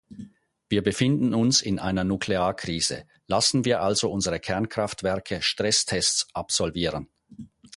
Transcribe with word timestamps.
Wir 0.67 0.81
befinden 0.81 1.35
uns 1.35 1.61
in 1.61 1.77
einer 1.77 2.03
Nuklearkrise, 2.03 3.05
lassen 3.27 3.65
wir 3.65 3.83
also 3.83 4.09
unsere 4.09 4.39
Kernkraftwerke 4.39 5.43
Stresstests 5.43 6.25
absolvieren! 6.33 7.07